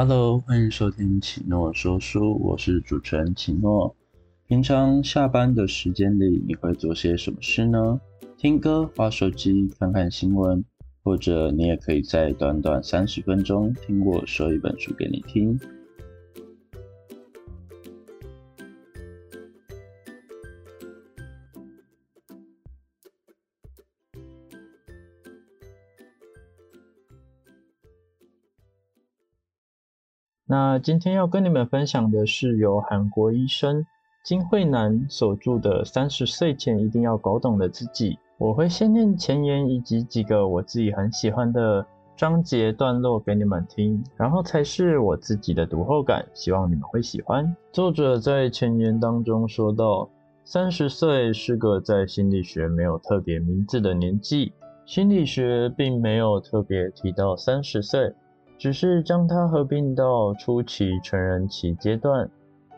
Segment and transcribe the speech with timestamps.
[0.00, 3.96] Hello，欢迎收听启诺说书，我是主持人启诺。
[4.46, 8.00] 平常下班的时间里，你会做些什么事呢？
[8.36, 10.64] 听歌、玩手机、看看新闻，
[11.02, 15.58] 或者你也可以在短短三十分钟听我说一本书给你听。
[30.50, 33.84] 那今天要跟你们分享的是由韩国医生
[34.24, 38.12] 金惠南所著的《三十岁前一定要搞懂的自己》。
[38.38, 41.84] 我会先念前言以及几个我自己很喜欢的
[42.16, 47.54] 章节段落给你们听，然后才是我自己的读后感，希望你们会喜欢。
[47.70, 50.08] 作者在前言当中说到，
[50.44, 54.54] 三十岁是个在心理学没有特别名字的年纪，
[54.86, 58.14] 心理学并没有特别提到三十岁。
[58.58, 62.28] 只是将它合并到初期成人期阶段，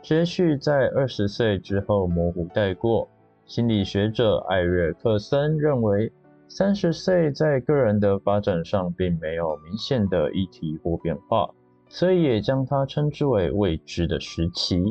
[0.02, 3.08] 接续在二十岁之后模糊带过。
[3.46, 6.12] 心理学者艾瑞克森认为，
[6.48, 11.50] 三十岁在个人的发展上并没有明显的议题或变化，
[11.88, 14.84] 所以也将它称之为未知的时期。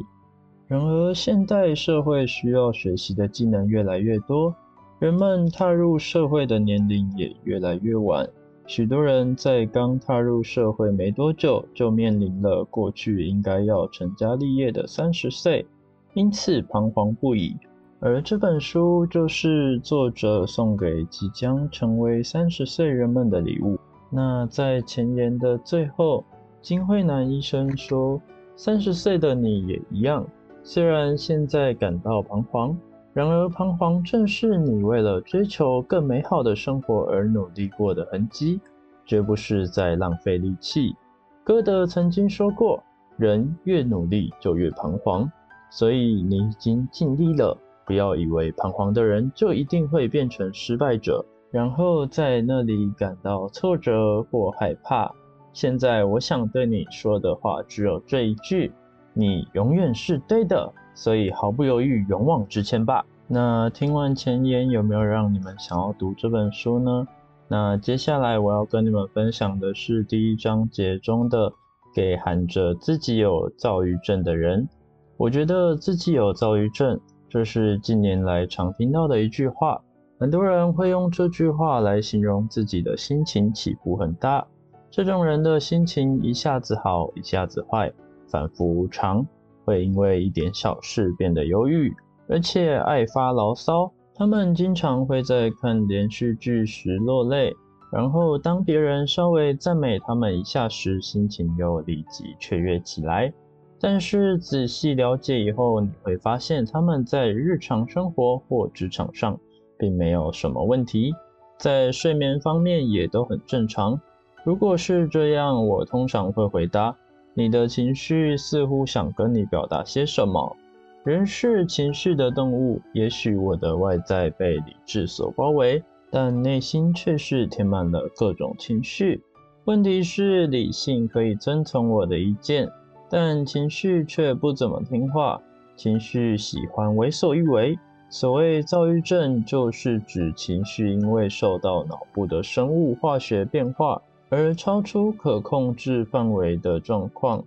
[0.68, 4.54] 然而，现代社会需要学习的技能越来越多，
[5.00, 8.28] 人们踏入社会的年龄也越来越晚。
[8.70, 15.66] 许多人在刚踏入社会没多久，就面临了过去应该要成家立业的三十岁，
[16.14, 17.58] 因此彷徨不已。
[18.00, 23.76] 而这本书就是作者送给即将成为三十岁人们的礼物。
[24.12, 26.24] 那在前言的最后，
[26.62, 28.22] 金惠南医生说
[28.56, 30.24] ：“三十岁的你也一样，
[30.62, 32.78] 虽然现在感到彷徨。”
[33.20, 38.62] 然而，彷徨正是你为了追求更美好的生活而努力过的痕迹，
[39.06, 40.96] 绝不是在浪费力气。
[41.44, 42.82] 歌德曾经说过
[43.20, 45.30] ：“人越努力就越彷徨。”
[45.70, 55.14] 所以你已经尽力了，不要以为彷徨的人就一定会变成失败者，然后在那里感到挫折或害怕。
[55.52, 58.72] 现在，我想对你说的话只有这一句：
[59.14, 60.72] 你永远是对的。
[61.00, 63.06] 所以毫不犹豫，勇往直前吧。
[63.26, 67.08] 那听完前言，有没有让你们想要读这本书呢？
[67.48, 71.54] 那接下来我要跟你们分享的是第一章节中的
[71.96, 74.68] “给喊着自己有躁郁症的人”。
[75.16, 77.00] 我觉得自己有躁郁症，
[77.30, 79.82] 这是近年来常听到的一句话。
[80.20, 84.46] 很多人会用这句话来形容自己的心情起伏很大。
[84.92, 87.90] 这种人的心情一下子好，一下子坏，
[88.28, 89.26] 反复无常。
[89.70, 91.94] 会因为一点小事变得忧郁，
[92.28, 93.92] 而且爱发牢骚。
[94.16, 97.54] 他们经常会在看连续剧时落泪，
[97.92, 103.32] 然后当别人稍微赞美他们一下时，心情又立即雀跃起来。
[103.80, 109.40] 但是仔细了解以后，你会发现他们在日常生活或职场上
[109.78, 111.14] 并没有什么问题，
[111.60, 114.02] 在睡眠方面也都很正常。
[114.44, 116.96] 如果是这样，我通常会回答。
[117.40, 120.58] 你的情绪似乎想跟你表达些什么。
[121.06, 129.24] 人是情绪的动物，也许我的外在被理智所包围，但内心却是填满了各种情绪。
[129.64, 132.68] 问题是，理性可以遵从我的意见，
[133.10, 135.42] 但情绪却不怎么听话。
[135.78, 137.80] 情绪喜欢为所欲为。
[138.10, 144.02] 所谓躁郁症，就是指情绪因为受到脑部的生物化学变化。
[144.30, 147.44] 而超出可控制范围的状况。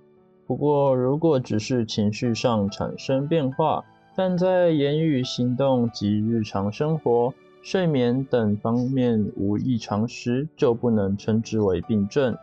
[0.47, 3.85] 不过，如果只是情绪上产生变化，
[4.15, 7.33] 但在言语、行动及日常生活、
[7.63, 12.37] 睡眠等方面无异常时，就不能称之为病症。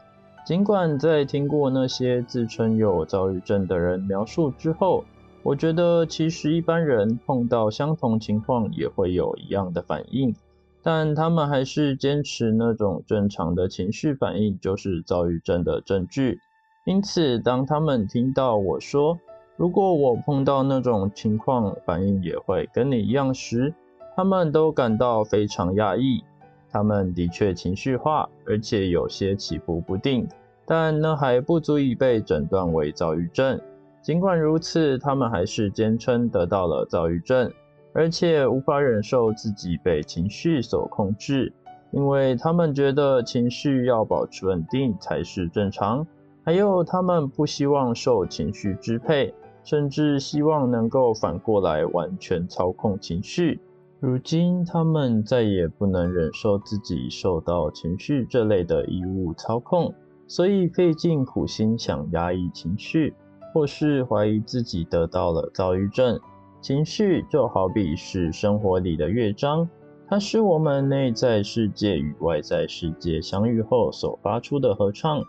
[0.46, 5.04] 尽管在听过那些自称有躁郁症的人描述之后，
[5.44, 10.34] 我觉得其实一般人碰到相同情况也会有一样的反应。
[10.82, 16.40] 但他们还是坚持那种正常的情绪反应就是躁郁症的证据。
[16.86, 19.20] 因此，当他们听到我说
[19.58, 23.74] “如果我碰到那种情况，反应也会跟你一样”时，
[24.16, 26.24] 他们都感到非常压抑。
[26.72, 30.28] 他们的确情绪化，而且有些起伏不定，
[30.66, 33.60] 但那还不足以被诊断为躁郁症。
[34.02, 37.52] 尽管如此，他们还是坚称得到了躁郁症。
[37.94, 41.52] 而且无法忍受自己被情绪所控制，
[41.92, 46.06] 因为他们觉得情绪要保持稳定才是正常。
[46.46, 49.34] 还有，他们不希望受情绪支配，
[49.64, 53.60] 甚至希望能够反过来完全操控情绪。
[54.00, 59.94] 如今，他们再也不能忍受自己受到情绪这类的义务操控，
[60.26, 63.14] 所以费尽苦心想压抑情绪，
[63.54, 66.20] 或是怀疑自己得到了躁郁症。
[66.62, 69.68] 情绪就好比是生活里的乐章，
[70.08, 75.22] 它是我们内在世界与外在世界相遇后所发出的合唱，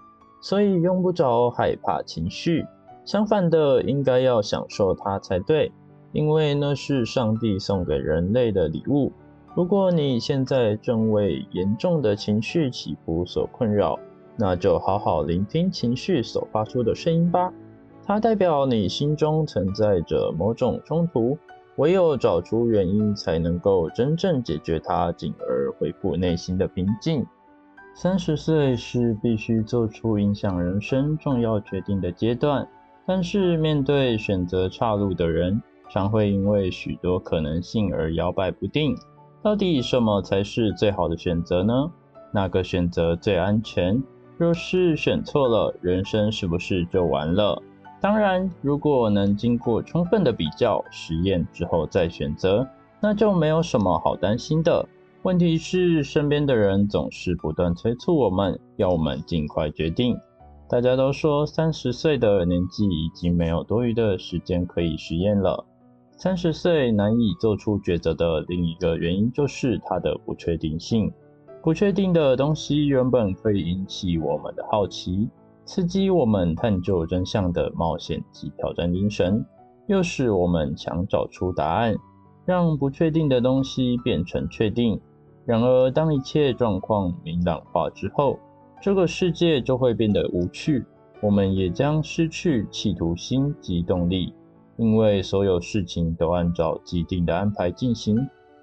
[0.42, 2.66] 所以用不着害怕情绪。
[3.04, 5.70] 相反的，应该要享受它才对，
[6.12, 9.12] 因为那是上帝送给人类的礼物。
[9.54, 13.98] 如果你现在正为严重的情绪起伏所困扰，
[14.36, 17.52] 那就好好聆听情绪所发出的声音吧。
[18.10, 21.38] 它代表你心中存在着某种冲突，
[21.76, 27.24] 唯有找出原因，才能够真正解决它，进而恢复内心的平静。
[27.94, 32.68] 三十岁是必须做出影响人生重要决定的阶段，
[33.06, 38.92] 但是面对选择岔路的人，常会因为许多可能性而摇摆不定。
[39.40, 41.88] 到底什么才是最好的选择呢？
[42.32, 44.02] 哪个选择最安全？
[44.36, 47.62] 若是选错了，人生是不是就完了？
[48.00, 52.66] 当然，如果能经过充分的比较实验之后再选择，
[52.98, 54.88] 那就没有什么好担心的。
[55.22, 60.16] 问题是，身边的人总是不断催促我们，要我们尽快决定。
[60.66, 65.62] 大家都说，三十岁的年纪已经没有多余的时间可以实验了。
[66.12, 71.12] 三十岁难以做出抉择的另一个原因，就是它的不确定性。
[71.62, 75.28] 不确定的东西原本可以引起我们的好奇，
[75.72, 79.46] 刺激我们探究真相的冒险及挑战精神，
[79.86, 81.94] 又使我们想找出答案，
[82.44, 85.00] 让不确定的东西变成确定。
[85.46, 88.36] 然而，当一切状况明朗化之后，
[88.82, 90.84] 这个世界就会变得无趣，
[91.22, 94.34] 我们也将失去企图心及动力，
[94.76, 98.18] 因为所有事情都按照既定的安排进行，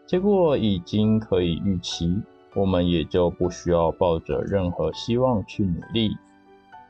[0.05, 2.21] 结果已经可以预期。
[2.53, 6.11] 我们也就不需要抱着任何希望去努力。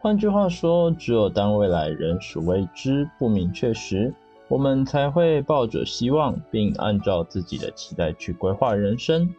[0.07, 4.13] 换句话说，只有当未来仍属未知、不明确时，
[4.47, 9.29] 我们才会抱着希望，并按照自己的期待去规划人生。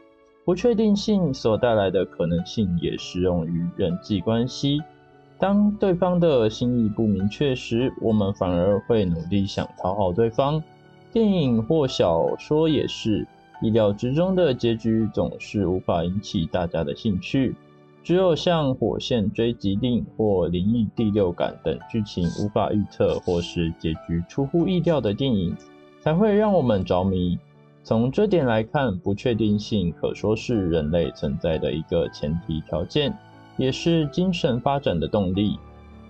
[0.44, 4.82] 不确定性所带来的可能性也适用于人际关系。
[5.38, 10.62] 当对方的心意不明确时，我们反而会努力想讨好对方。
[11.10, 13.26] 电影或小说也是。
[13.62, 17.56] 意料之中的结局总是无法引起大家的兴趣，
[18.08, 25.54] 只有像《火线追击令》或《灵异第六感》等剧情无法预测或是结局出乎意料的电影，
[26.00, 27.38] 才会让我们着迷。
[27.84, 33.14] 从这点来看，不确定性可说是人类存在的一个前提条件，
[33.58, 35.58] 也是精神发展的动力。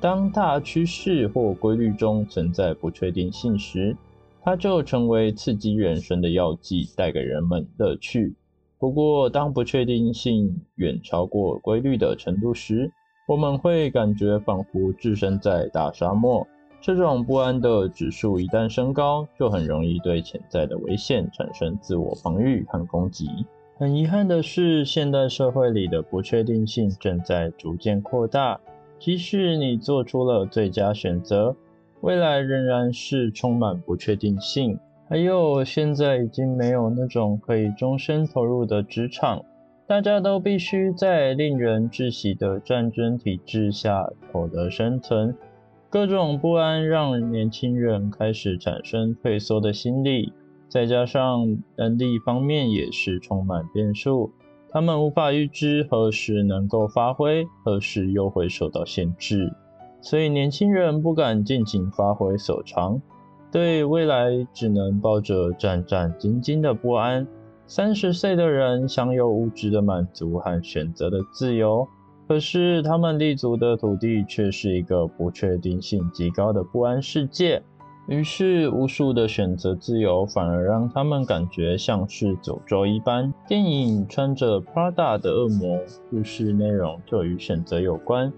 [0.01, 3.97] 当大趋势或规律中存在不确定性时，
[4.41, 8.37] 它就成为刺激人生的药剂，带给人们乐趣。
[8.79, 12.91] 不过，当不确定性远超过规律的程度时，
[13.27, 16.47] 我们会感觉仿佛置身在大沙漠。
[16.81, 23.29] 这种不安的指数一旦升高，就很容易对潜在的危险产生自我防御和攻击。
[23.77, 28.61] 很遗憾的是，现代社会里的不确定性正在逐渐扩大。
[29.01, 31.57] 即使你做出了最佳选择，
[32.01, 34.79] 未来仍然是充满不确定性，
[35.11, 39.43] 还有现在已经没有那种可以终身投入的职场，
[39.87, 45.35] 大家都必须在令人窒息的战争体制下获得生存。
[45.89, 50.31] 各种不安让年轻人开始产生退缩的心理，
[50.69, 54.31] 再加上能力方面也是充满变数，
[54.69, 59.51] 他们无法预知何时能够发挥，何时又会受到限制。
[60.03, 63.01] 所以年轻人不敢尽情发挥所长，
[63.51, 67.27] 对未来只能抱着战战兢兢的不安。
[67.67, 71.87] 三十岁的人享有物质的满足和选择的自由，
[72.27, 77.63] 可是他们立足的土地却是一个不确定性极高的不安世界。
[78.07, 83.31] 于是，无数的选择自由反而让他们感觉像是诅咒一般。
[83.47, 85.77] 电影《穿着 Prada 的恶魔》
[86.09, 88.33] 故事内容就与选择有关。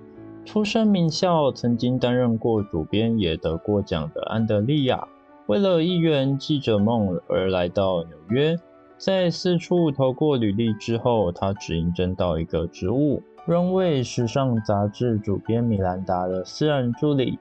[0.53, 5.07] 出身名校，曾经担任过主编，也得过奖的安德利亚，
[5.47, 8.57] 为了一圆记者梦而来到纽约。
[8.99, 17.39] 在四处投过履历之后，他只应征到一个职务——荣位时尚杂志主编米兰达的私人助理。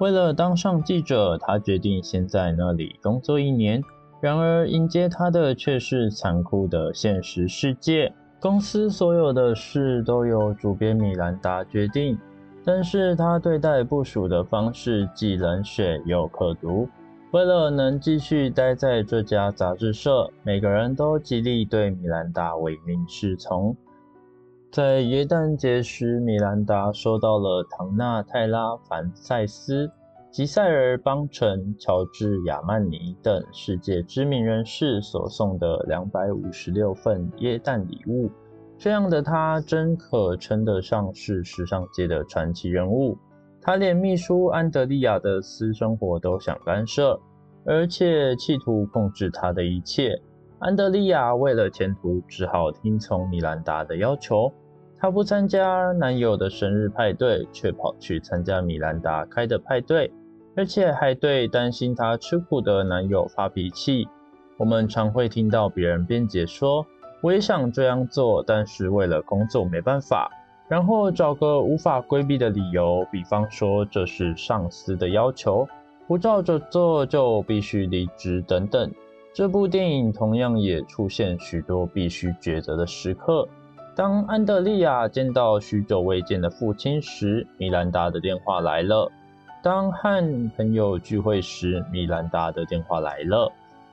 [0.00, 3.82] 为了当上记者，他决定先在那里工作一年。
[4.18, 8.14] 然而，迎接他的却是残酷的现实世界。
[8.40, 12.18] 公司所有的事都由主编米兰达决定。
[12.66, 16.88] 但是他对待部署的方式既冷血又刻毒。
[17.30, 23.76] 为了能继续待在这家杂志社，每个人都极力对米兰达唯命是从。
[24.72, 29.88] 在耶诞节时，米兰达收到了唐纳泰拉凡塞斯、
[30.32, 38.28] 吉塞尔邦辰、乔治亚曼尼等世界知名人士所送的两百五十六份耶诞礼物。
[38.78, 43.16] 这样的他，真可称得上是时尚界的传奇人物。
[43.60, 47.18] 他连秘书安德利亚的私生活都想干涉，
[47.64, 50.20] 而且企图控制他的一切。
[50.58, 54.52] 安德利亚为了前途，只好听从米兰达的要求。
[54.98, 60.10] 她不参加男友的生日派对，却跑去参加米兰达开的派对，
[60.56, 64.08] 而且还对担心她吃苦的男友发脾气。
[64.58, 66.86] 我们常会听到别人辩解说
[67.26, 70.30] ：“我也想这样做，但是为了工作没办法。”
[70.70, 75.66] 然后找个无法规避的理由，比方说这是上司的要求，
[76.06, 78.92] 不照着做就必须离职等等。
[79.34, 83.48] 这部电影同样也出现许多必须抉择的时刻。
[83.96, 89.10] 当安德利亚见到许久未见的父亲时，米兰达的电话来了；
[89.64, 93.50] 当和朋友聚会时，米兰达的电话来了；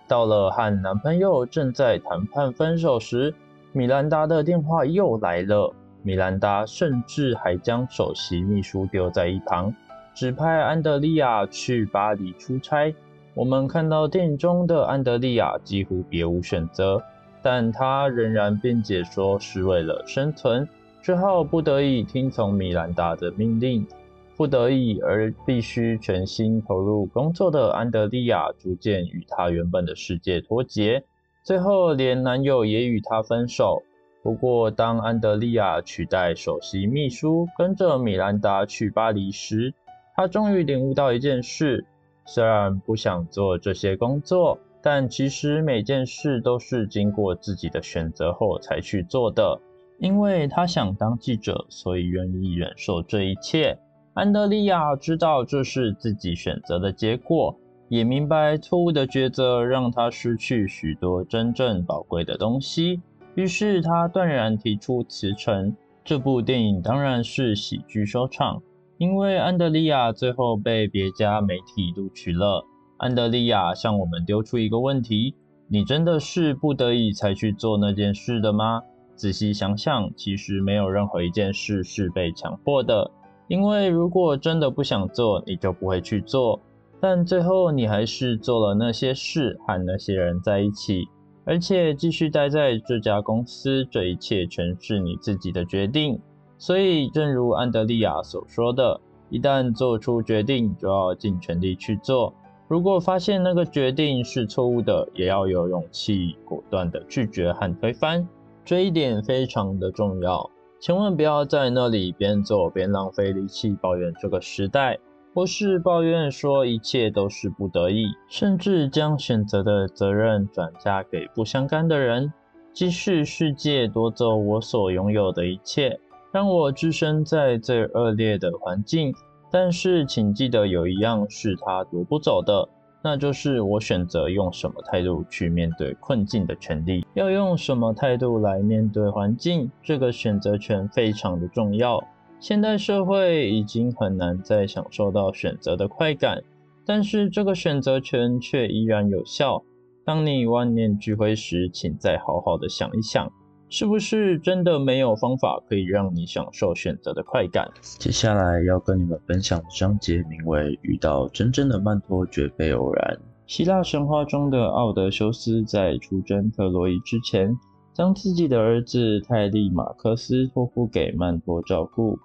[0.08, 3.34] 到了和男朋友正在谈判分手时，
[3.72, 5.74] 米兰达的电话又来了。
[6.02, 9.74] 米兰达甚至还将首席秘书丢在一旁，
[10.14, 12.94] 指派安德利亚去巴黎出差。
[13.34, 17.02] 我们看到电影中的安德利亚几乎别无选择，
[17.42, 20.68] 但他仍然辩解说是为了生存，
[21.02, 23.88] 之后不得已听从米兰达的命令。
[24.36, 31.04] 不得已而必须全心投入工作的安德利亚，逐渐与他原本的世界脱节，
[31.44, 33.84] 最后连男友也与她分手。
[34.24, 39.74] 不过，当安德利亚取代首席秘书，跟着米兰达去巴黎时，
[40.16, 41.86] 她终于领悟到一件事。
[42.26, 49.60] 虽然不想做这些工作，但其实每件事都是经过自己的选择后才去做的。
[50.00, 53.78] 因为他想当记者，所以愿意忍受这一切。
[54.14, 57.58] 安德利亚知道这是自己选择的结果，
[57.90, 63.02] 也明白错误的抉择让他失去许多真正宝贵的东西。
[63.34, 65.76] 于是他断然提出辞呈。
[66.06, 68.62] 这部电影当然是喜剧收场。
[69.00, 72.64] 因为安德利亚最后被别家媒体录取了。
[72.98, 75.34] 安德利亚向我们丢出一个问题：
[75.68, 78.84] 你真的是不得已才去做那件事的吗？
[79.16, 83.10] 仔细想想，其实没有任何一件事是被强迫的。
[83.48, 86.60] 因为如果真的不想做，你就不会去做。
[87.00, 91.08] 但最后你还是做了那些事，和那些人在一起，
[91.44, 93.86] 而且继续待在这家公司。
[93.92, 96.20] 这一切全是你自己的决定。
[96.58, 102.34] 所以，正如安德利亚所说的，一旦做出决定，就要尽全力去做。
[102.70, 108.26] 如果发现那个决定是错误的，也要有勇气果断的拒绝和推翻。
[108.64, 110.50] 这一点非常的重要，
[110.84, 115.00] 千万不要在那里边走边浪费力气抱怨这个时代，
[115.34, 122.34] 或是抱怨说一切都是不得已，甚至将选择的责任转嫁给不相干的人。
[122.74, 125.98] 即使世界夺走我所拥有的一切。
[126.34, 129.14] 让我置身在最恶劣的环境，
[129.50, 132.68] 但是请记得有一样是他夺不走的，
[133.04, 137.06] 那就是我选择用什么态度去面对困境的权利。
[137.14, 142.02] 要用什么态度来面对环境，这个选择权非常的重要。
[142.40, 146.42] 现代社会已经很难再享受到选择的快感，
[146.86, 149.62] 但是这个选择权却依然有效。
[150.06, 153.32] 当你万念俱灰时，请再好好的想一想。
[153.76, 157.68] 是不是真的没有方法可以让你享受选择的快感？
[157.82, 163.18] 接下来要跟你们分享的章节名为《遇到真正的曼托绝非偶然》。
[163.48, 167.52] 希腊神话中的奥德修斯在出征特洛伊之前，
[167.96, 172.16] 将自己的儿子泰利马克斯托付给曼托照顾。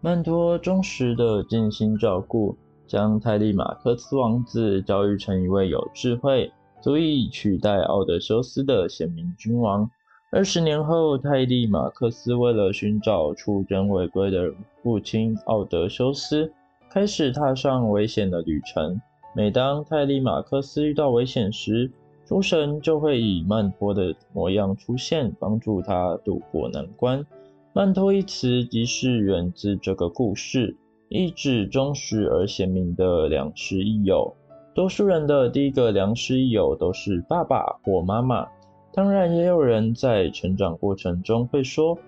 [0.00, 2.56] 曼托忠实的尽心照顾，
[2.86, 9.90] 将泰利马克斯王子教育成一位有智慧、足以取代奥德修斯的贤明君王。
[10.34, 16.52] 二十年后，泰利马克斯为了寻找出征未归的父亲奥德修斯，
[16.90, 19.00] 开始踏上危险的旅程。
[19.32, 21.88] 每当泰利马克斯遇到危险时，
[22.26, 27.24] 诸神就会以曼托的模样出现，帮助他渡过难关。
[27.72, 30.76] 曼托一词即是源自这个故事，
[31.10, 34.34] 意指忠实而贤明的良师益友。
[34.74, 38.44] 多数人的第一个良师益友都是爸爸或妈妈。
[38.96, 41.98] 当然，也有人在成长过程中会说：“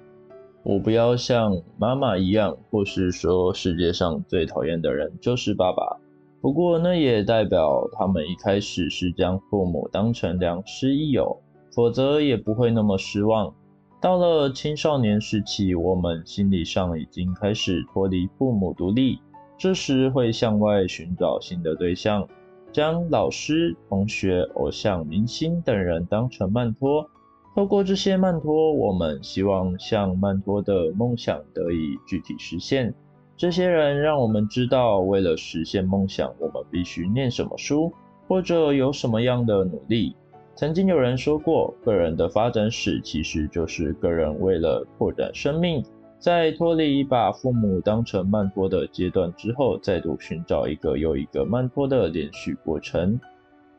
[0.62, 5.96] 我不要像妈妈一样，或是说世界上最讨厌的人就是爸爸。”
[6.40, 11.36] 不过，那也代表他们一开始是将父母当成良师益友，
[11.72, 13.52] 否则也不会那么失望。
[14.00, 19.18] 到了青少年时期，我们心理上已经开始脱离父母独立，
[19.58, 22.28] 这时会向外寻找新的对象，
[22.72, 27.08] 将老师、同学、偶像、明星等人当成曼托。
[27.54, 32.94] 透过这些曼托，我们希望向曼托的梦想得以具体实现。
[33.34, 37.92] 这些人让我们知道，为了实现梦想，我们必须念什么书，
[38.28, 40.14] 或者有什么样的努力。
[40.54, 45.82] 曾经有人说过，个人的发展史其实就是个人为了拓展生命，
[46.18, 53.20] 在脱离把父母当成曼托的阶段之后，再度寻找一个又一个曼托的连续过程。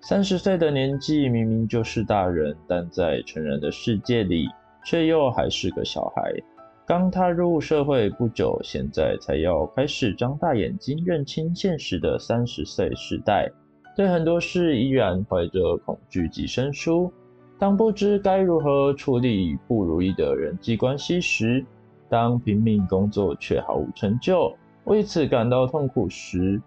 [0.01, 4.48] 三十岁的年纪明明就是大人，但在成人的世界里，
[4.86, 6.32] 却又还是个小孩。
[6.86, 13.51] 刚踏入社会不久，现在才要开始张大眼睛认清现实的三十岁时代。
[13.96, 17.12] 对很多事依然怀着恐惧及生疏。
[17.60, 21.65] 当不知该如何处理不如意的人际关系时，
[22.10, 26.62] 当拼命工作却毫无成就，为此感到痛苦时，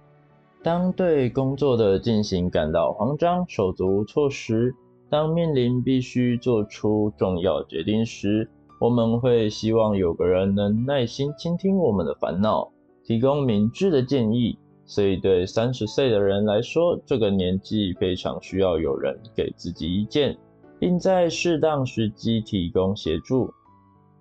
[0.63, 4.75] 当对工作的进行感到慌张、手足无措时，
[5.09, 12.71] 当面临必须做出重要决定时，我们会希望有个人能耐心倾听我们的烦恼，
[13.05, 14.59] 提供明智的建议。
[14.87, 20.37] 所以，对三十岁的人来说，这个年纪非常需要有人给自己意见，
[20.81, 23.55] 并在适当时机提供协助。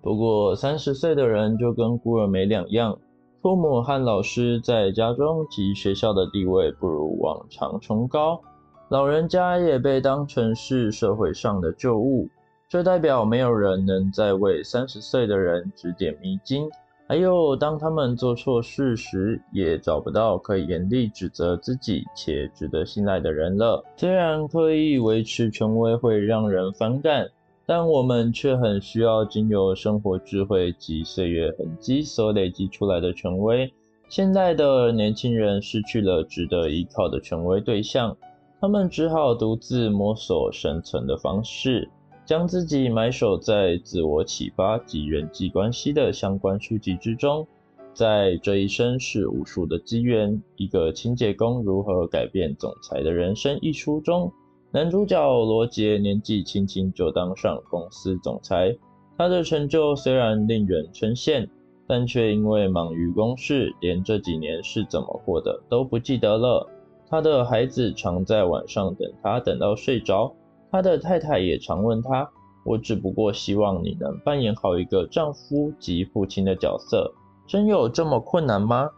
[0.02, 2.98] 不过，三十岁的人就跟孤儿没两样，
[3.42, 8.40] 父母和老师在家中及学校的地位不如往常崇高，
[8.88, 12.28] 老人家也被当成是社会上的旧物。
[12.68, 16.68] 这代表没有人能再为三十岁的人指点迷津。
[17.06, 23.84] 还有，当他们做错事时，也找不到可以严厉指责自己且值得信赖的人了。
[23.96, 27.28] 虽然刻意维持权威会让人反感，
[27.70, 33.72] 但我们却很需要经由生活智慧及岁月痕迹所累积出来的权威。
[34.08, 38.16] 现在的年轻人失去了值得依靠的权威对象，
[38.60, 41.88] 他们只好独自摸索生存的方式。
[42.26, 47.46] 将自己埋首在自我启发及人际关系的相关书籍之中，
[47.94, 50.42] 在这一生是无数的机缘。
[50.56, 54.32] 一个清洁工如何改变总裁的人生一书中，
[54.72, 58.76] 男主角罗杰年纪轻轻就当上公司总裁，
[59.18, 61.48] 他的成就虽然令人称羡，
[61.88, 66.64] 但却因为忙于公事，连这几年是怎么过的都不记得了。
[67.08, 70.32] 他的孩子常在晚上等他，等到睡着。
[70.70, 72.30] 他的太太也常问他
[72.64, 77.12] ：“我只不过希望你能扮演好一个丈夫及父亲的角色，
[77.44, 78.88] 真有这么困难吗？”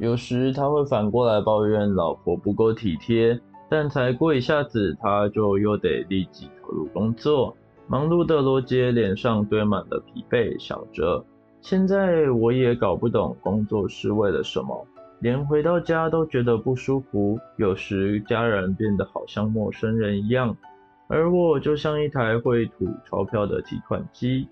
[0.00, 3.38] 有时他会反过来抱怨老婆不够体贴，
[3.72, 7.56] 但才过一下子，他就又得立即投入工作。
[7.86, 11.24] 忙碌的罗杰脸上堆满了疲惫，想着
[11.62, 14.86] ：“现在我也搞不懂工作是为了什么。”
[15.20, 20.54] 连回到家都觉得不舒服，有时家人变得好像陌生人一样。
[21.08, 24.46] 而我就像一台会吐钞票的提款机。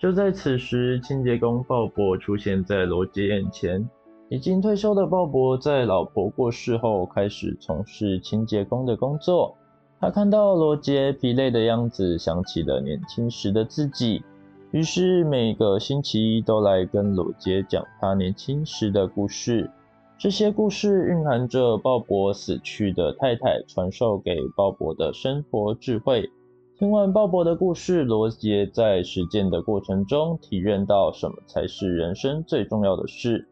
[0.00, 3.88] 就在此时，清洁工鲍勃出现在罗杰眼前。
[4.34, 9.54] 已经退休的鲍勃在老婆过世后开始从事清洁工的工作。
[10.00, 14.24] 他看到罗杰疲累的样子，想起了年轻时的自己，
[14.72, 19.70] 于是每个星期一都来跟罗杰讲他年轻时的故事。
[20.18, 26.28] 这些故事蕴含着鲍勃死去的太太传授给鲍勃的生活智慧。
[26.76, 33.46] 听完鲍勃的故事，罗杰在实践的过程中体认到什么才是人生最重要的事。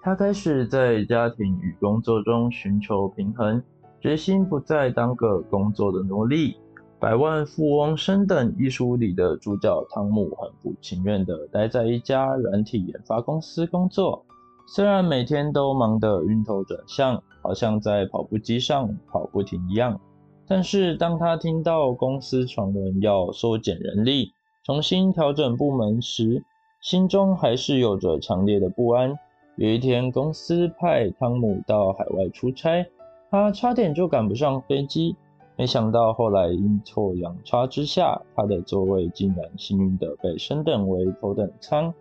[0.00, 3.62] 他开始在家庭与工作中寻求平衡，
[4.00, 6.52] 决心不再当个工作的奴隶。
[7.00, 14.24] 《百万富翁升等》一书里的主角汤姆很不情愿地待在一家软体研发公司工作。
[14.66, 20.00] 虽然每天都忙得晕头转向，好像在跑步机上跑不停一样，
[20.46, 24.32] 但是当他听到公司传闻要缩减人力、
[24.64, 26.42] 重新调整部门时，
[26.82, 29.18] 心中还是有着强烈的不安。
[29.58, 32.86] 有一天，公司派汤姆到海外出差，
[33.28, 35.16] 他差点就赶不上飞机，
[35.56, 41.92] 没想到后来阴错阳差之下，他的座位竟然幸运地被升等为头等舱。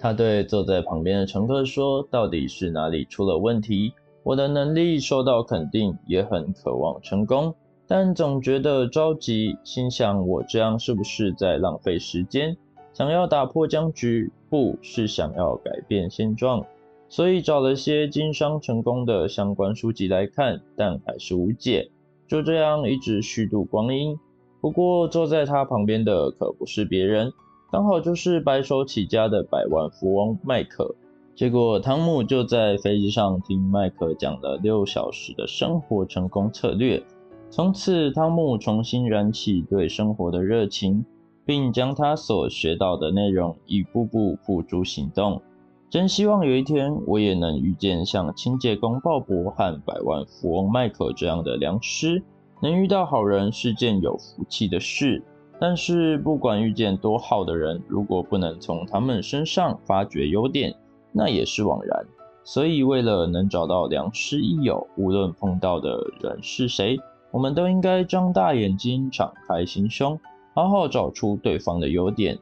[0.00, 3.92] 他对坐在旁边的乘客说：“到底是哪里出了问题？
[4.22, 7.54] 我的能力受到肯定，也很渴望成功，
[7.86, 9.58] 但总觉得着急。
[9.62, 12.56] 心想：我这样是不是在浪费时间？
[12.94, 16.64] 想要打破僵局，不是想要改变现状。
[17.08, 21.90] 所以找了些经商成功的相关书籍来看，但还是无解。
[22.26, 24.18] 就这样一直虚度光阴。
[24.60, 27.32] 不过坐在他旁边的可不是别人。”
[27.70, 30.94] 刚好就是白手起家的百万富翁麦克。
[31.34, 37.02] 结果汤姆就在飞机上听麦克讲了六小时的生活成功策略。
[37.50, 41.04] 从此，汤姆重新燃起对生活的热情，
[41.44, 45.42] 并将他所学到的内容一步步付诸行动。
[45.90, 52.22] 真希望有一天，我也能遇见像清洁工鲍勃和百万富翁迈克这样的良师。
[52.60, 55.22] 能遇到好人是件有福气的事。
[55.58, 60.74] 但是，不管遇见多好的人，如果不能从他们身上发掘优点，
[61.10, 62.04] 那也是枉然。
[62.44, 66.98] 所以，为了能找到良师益友，无论碰到的人是谁，
[67.30, 70.20] 我们都应该张大眼睛，敞开心胸，
[70.54, 72.38] 好好找出对方的优点。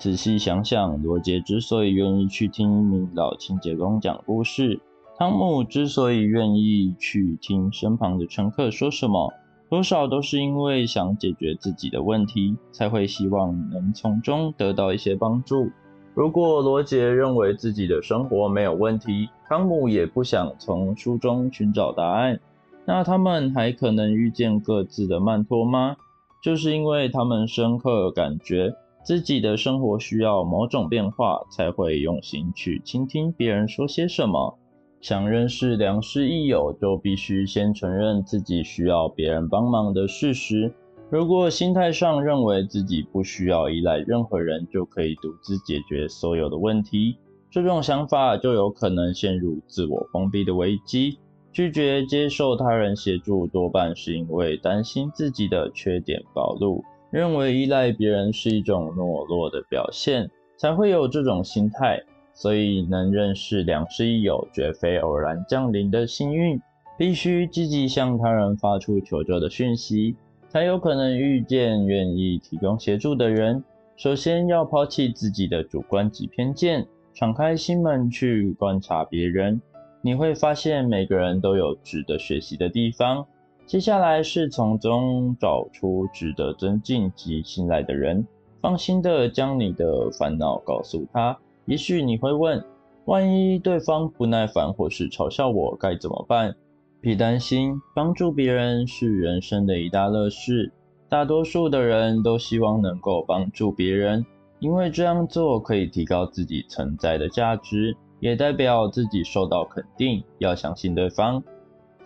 [0.00, 4.80] 仔细想想，罗杰之所以愿意去听一名老清洁工讲故事，
[5.18, 9.30] 汤姆之所以愿意去听身旁的乘客说什么，
[9.68, 15.68] 多少都是因为想解决自己的问题，才会希望能从中得到一些帮助。
[16.14, 22.40] 如果罗杰认为自己的生活没有问题，汤姆也不想从书中寻找答案，
[22.86, 25.96] 那他们还可能遇见各自的曼托吗？
[26.42, 28.72] 就是因为他们深刻感觉
[29.10, 34.56] 自己的生活需要某种变化，才会用心去倾听别人说些什么。
[35.00, 40.72] 想认识良师益友，就必须先承认自己需要别人帮忙的事实。
[41.10, 47.16] 如果心态上认为自己不需要依赖任何人就可以独自解决所有的问题，
[47.50, 51.18] 这种想法就有可能陷入自我封闭的危机。
[51.50, 62.02] 拒绝接受他人协助，多半是因为担心自己的缺点暴露，认为依赖别人是一种懦弱的表现，才会有这种心态。
[62.32, 66.58] 所以，能认识良师益友，绝非偶然降临的幸运，
[66.96, 70.16] 必须积极向他人发出求救的讯息。
[70.48, 73.62] 才有可能遇见愿意提供协助的人。
[73.96, 79.60] 首先要抛弃自己的主观及偏见，敞开心门去观察别人，
[80.00, 83.26] 你会发现每个人都有值得学习的地方。
[83.70, 88.26] 接下来是从中找出值得尊敬及信赖的人，
[88.60, 91.38] 放心的将你的烦恼告诉他。
[91.66, 92.60] 也许你会问：
[93.04, 96.52] 万一对方不耐烦或是嘲笑我，该怎么办？
[97.00, 100.72] 别担心，帮助别人是人生的一大乐事。
[101.08, 104.26] 大多数的人都希望能够帮助别人，
[104.58, 110.24] 因为这样做可以提高自己存在的价值，也代表自己受到肯定。
[110.38, 111.40] 要相信对方，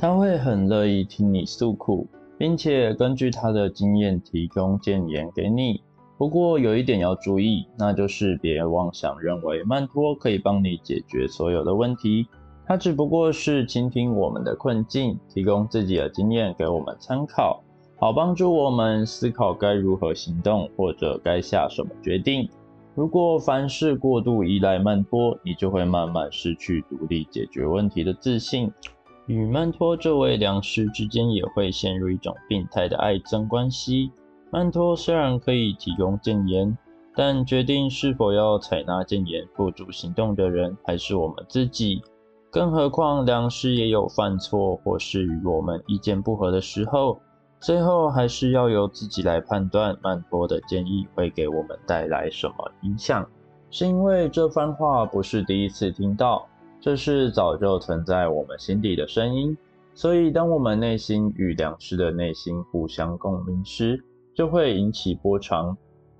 [0.04, 5.80] 他会很乐意听你诉苦，并且根据他的经验提供建言给你。
[6.18, 12.26] 不过有一点要注意，那就是别妄想认为曼托可以帮你解决所有的问题。
[12.66, 17.62] 他只不过是倾听我们的困境，提供自己的经验给我们参考，
[17.96, 22.46] 好帮助我们思考该如何行动或者该下什么决定。
[22.94, 28.70] 如果凡事过度依赖曼托，你就会慢慢失去独立解决问题的自信，
[29.26, 34.10] 与曼托这位良师之间也会陷入一种病态的爱憎关系。
[34.50, 36.76] 曼托虽然可以提供谏言，
[37.14, 42.02] 但决定是否要采纳谏言付诸行动的人还是我们自己。
[42.50, 47.18] 更何况良师也有犯错或是与我们意见不合的时候，
[47.58, 53.26] 最后还是要由自己来判断曼托的建议会给我们带来什么影响。
[53.70, 56.46] 是因为这番话不是第一次听到，
[56.84, 59.56] 这是早就存在我们心底的声音。
[59.94, 63.98] 所以当我们内心与良师的内心互相共鸣时，
[64.34, 65.74] 就会引起波长。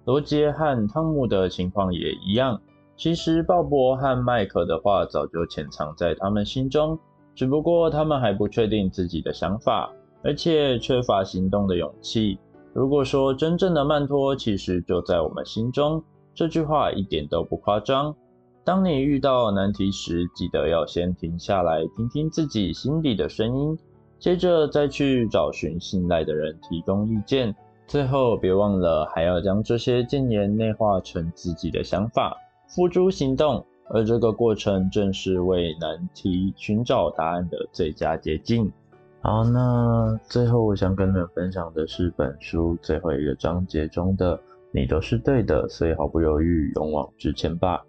[0.06, 2.58] 罗杰和汤姆的情况也一样。
[2.96, 6.98] 其实鲍勃和麦克的话早就潜藏在他们心中，
[7.34, 12.38] 只不过他们还不确定自己的想法，而且缺乏行动的勇气。
[12.72, 16.02] 如果说真正的曼托其实就在我们心中，
[16.34, 18.16] 这句话一点都不夸张。
[18.64, 23.78] 当你遇到难题时，记得要先停下来，听听自己心底的声音，
[24.18, 27.54] 接着再去找寻信赖的人提供意见。
[27.86, 32.34] 最后别忘了还要将这些谏言内化成自己的想法。
[32.66, 38.72] 付诸行动，而这个过程正是为难题寻找答案的最佳捷径。
[39.20, 44.40] 好，那最后我想跟你们分享的是本书最后一个章节中的
[44.72, 47.84] “你都是对的，所以毫不犹豫勇往直前吧”。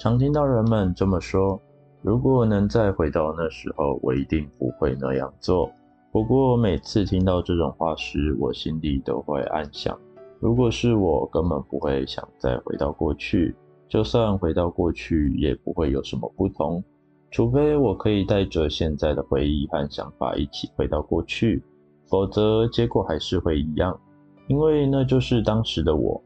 [0.00, 1.60] 常听到人们这么说，
[2.00, 5.70] 如果能再回到那时候，我一定不会那样做。
[6.10, 9.94] 不过每次听到这种话时，我心里都会暗想：
[10.38, 13.54] 如果是我，根本不会想再回到过去。
[13.90, 16.82] 就算回到过去，也不会有什么不同，
[17.30, 21.62] 除非我可以带着现在的回忆和想法一起回到过去，
[22.06, 24.00] 否则结果还是会一样，
[24.48, 26.18] 因为那就是当时的我。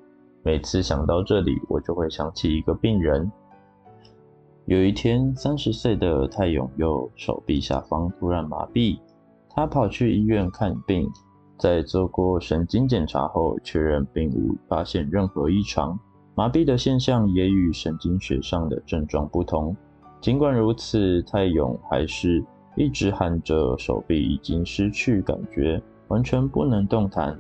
[0.45, 3.29] 每次想到这里，我就会想起一个病人。
[4.67, 8.99] 有一天，三十岁的泰勇右手臂下方突然麻痹，
[9.51, 11.07] 他跑去医院看病，
[11.59, 15.99] 在做过神经检查后，确认并无发现任何异常。
[16.35, 19.77] 麻痹的现象也与神经学上的症状不同。
[20.23, 22.43] 尽管如此，泰勇还是
[22.75, 27.39] 一直喊着手臂已经失去感觉，完全不能动弹。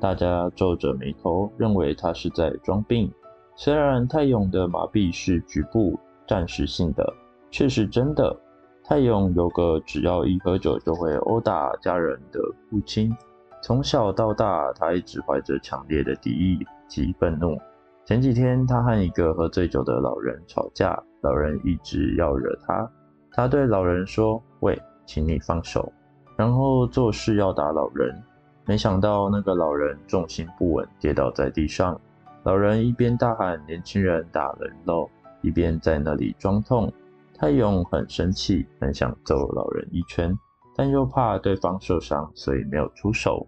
[0.00, 3.12] 大家皱着眉头，认为他是在装病。
[3.56, 7.04] 虽然泰勇的麻痹是局部、暂时性的，
[7.50, 8.36] 却是真的。
[8.84, 13.16] 泰勇有个只要一喝酒就会殴打家人的父亲，
[13.62, 16.58] 从小到大，他一直怀着强烈的敌意
[16.88, 17.56] 及愤怒。
[18.04, 22.90] 前几天，他和一个喝醉酒的老人吵架，老人一直要惹他。
[23.30, 25.92] 他对老人说：“喂，请你放手。”
[26.36, 28.20] 然后做事要打老人。
[28.64, 31.98] 没想到那个老人重心不稳，跌倒在地上。
[32.42, 35.08] 老人一边大喊“年轻人打人喽”，
[35.42, 36.92] 一边在那里装痛。
[37.34, 40.32] 泰勇很生气，很想揍老人一拳，
[40.76, 43.46] 但又怕对方受伤，所以没有出手。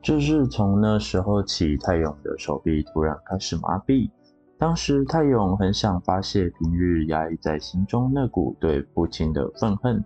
[0.00, 4.08] 就是从那时候起，泰勇的手臂突然开始麻痹。
[4.56, 10.02] 当时泰勇很想发泄平日压抑在心中那股对父亲的愤恨，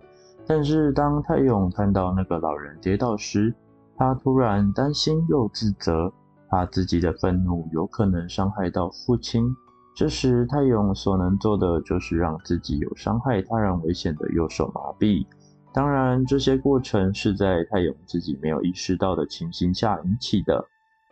[0.47, 3.53] 但是当泰勇看到那个老人跌倒时，
[3.95, 6.11] 他突然担心又自责，
[6.49, 9.55] 怕自己的愤怒有可能伤害到父亲。
[9.93, 15.25] 这时，泰勇所能做的就是让自己有伤害他人危险的右手麻痹。
[15.73, 20.65] 当然，这些过程是在泰勇自己没有意识到的情形下引起的。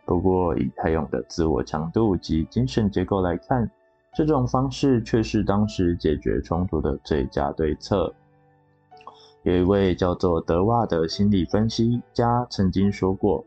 [0.06, 3.70] 不过，以泰勇的自我强度及精神结构来看，
[4.12, 8.12] 这种方式却是当时解决冲突的最佳对策。
[9.44, 13.44] 有一位叫做德瓦的心理分析家曾经说过：“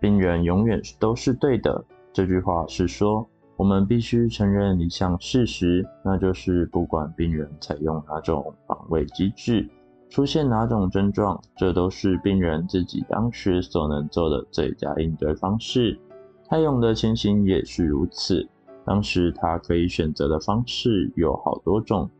[0.00, 3.28] 病人永远都是对的。”这句话是说，
[3.62, 9.70] 我们必须承认一项事实，那就是不管病人采用哪种防卫机制，
[10.10, 15.96] 出现哪种症状，这都是病人自己当时所能做的最佳应对方式。
[16.48, 18.44] 泰勇的情形也是如此，
[18.84, 22.10] 当时他可以选择的方式有好多种。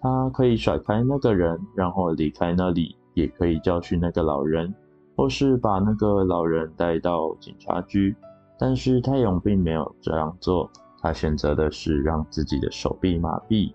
[0.00, 4.74] 他可以甩开那个人，然后离开那里；也可以教训那个老人，
[5.14, 8.16] 或是把那个老人带到警察局。
[8.60, 10.68] 但是泰勇并没有这样做，
[11.00, 13.72] 他选择的是让自己的手臂麻痹，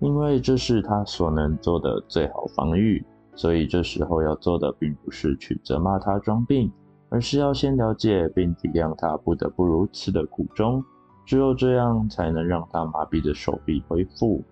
[0.00, 3.04] 因为这是他所能做的最好防御。
[3.34, 6.72] 所以这时候要做的并不是去责骂他装病，
[7.10, 10.82] 而是要先了解并体谅他不得不如此的苦衷。
[11.26, 14.42] 只有这样，才能让他麻痹的手臂恢复。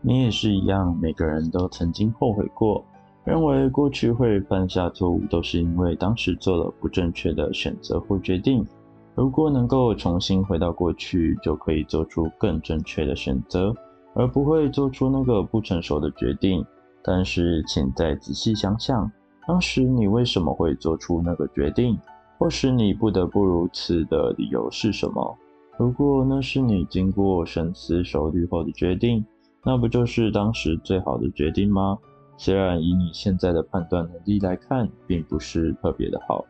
[0.00, 2.84] 你也是一样，每个人都曾经后悔过，
[3.24, 8.66] 认为过去会犯下错误，都是因为当时做了不正确的选择或决定。
[9.14, 13.72] 如果能够重新回到过去，就可以做出更正确的选择，
[14.12, 16.64] 而不会做出那个不成熟的决定。
[17.02, 19.10] 但是，请再仔细想想，
[19.46, 21.98] 当时你为什么会做出那个决定，
[22.38, 25.36] 或是你不得不如此的理由是什么？
[25.78, 29.24] 如果那是你经过深思熟虑后的决定，
[29.62, 31.98] 那不就是当时最好的决定吗？
[32.36, 36.44] 虽然以你现在的判断能力来看，并不是特别的好，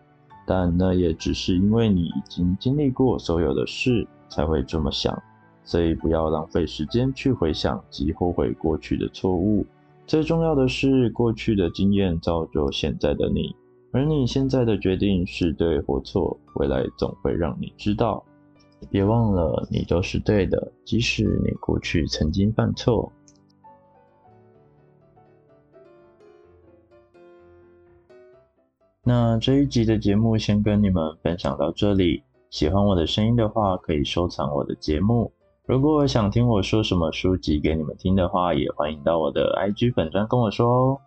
[0.47, 5.21] 但那也只是因为你已经经历过所有的事才会这么想。
[5.67, 9.65] 所以不要浪费时间去回想及后悔过去的错误。
[10.07, 13.57] 最重要的是，过去的经验造就现在的你，
[13.91, 18.23] 而你现在的决定是对或错，未来总会让你知道。
[18.91, 23.11] 别忘了，你都是对的，即使你过去曾经犯错。
[29.07, 32.23] 那这一集的节目先跟你们分享到这里。
[32.49, 35.31] 喜欢我的声音的话，可以收藏我的节目。
[35.67, 40.99] 如果想听我说什么书籍给你们听的话，也欢迎到我的 IG 粉专跟我说哦。